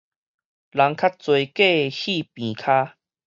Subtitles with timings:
[0.03, 0.17] 人較濟過戲
[2.33, 2.65] 棚跤